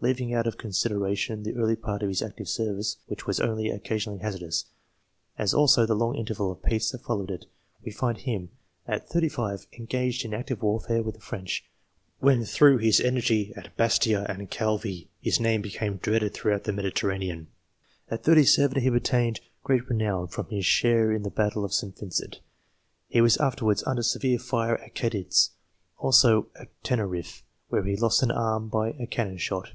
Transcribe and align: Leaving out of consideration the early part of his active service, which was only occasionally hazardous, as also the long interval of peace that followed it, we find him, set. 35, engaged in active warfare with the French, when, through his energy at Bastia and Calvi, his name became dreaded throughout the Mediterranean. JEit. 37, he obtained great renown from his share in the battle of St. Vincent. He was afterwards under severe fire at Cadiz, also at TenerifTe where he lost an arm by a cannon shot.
Leaving 0.00 0.32
out 0.32 0.46
of 0.46 0.58
consideration 0.58 1.42
the 1.42 1.56
early 1.56 1.74
part 1.74 2.04
of 2.04 2.08
his 2.08 2.22
active 2.22 2.46
service, 2.48 2.98
which 3.06 3.26
was 3.26 3.40
only 3.40 3.68
occasionally 3.68 4.20
hazardous, 4.20 4.66
as 5.36 5.52
also 5.52 5.84
the 5.86 5.94
long 5.94 6.14
interval 6.14 6.52
of 6.52 6.62
peace 6.62 6.90
that 6.92 7.02
followed 7.02 7.30
it, 7.32 7.46
we 7.84 7.90
find 7.90 8.18
him, 8.18 8.50
set. 8.86 9.08
35, 9.08 9.66
engaged 9.76 10.24
in 10.24 10.32
active 10.32 10.62
warfare 10.62 11.02
with 11.02 11.16
the 11.16 11.20
French, 11.20 11.64
when, 12.20 12.44
through 12.44 12.76
his 12.76 13.00
energy 13.00 13.52
at 13.56 13.74
Bastia 13.76 14.24
and 14.28 14.48
Calvi, 14.50 15.08
his 15.20 15.40
name 15.40 15.62
became 15.62 15.96
dreaded 15.96 16.32
throughout 16.32 16.62
the 16.64 16.72
Mediterranean. 16.72 17.48
JEit. 18.12 18.22
37, 18.22 18.82
he 18.82 18.88
obtained 18.88 19.40
great 19.64 19.88
renown 19.88 20.28
from 20.28 20.48
his 20.48 20.66
share 20.66 21.10
in 21.10 21.22
the 21.24 21.30
battle 21.30 21.64
of 21.64 21.74
St. 21.74 21.98
Vincent. 21.98 22.38
He 23.08 23.22
was 23.22 23.38
afterwards 23.38 23.82
under 23.84 24.02
severe 24.04 24.38
fire 24.38 24.76
at 24.76 24.94
Cadiz, 24.94 25.50
also 25.96 26.48
at 26.54 26.68
TenerifTe 26.84 27.42
where 27.70 27.82
he 27.82 27.96
lost 27.96 28.22
an 28.22 28.30
arm 28.30 28.68
by 28.68 28.90
a 28.90 29.06
cannon 29.06 29.38
shot. 29.38 29.70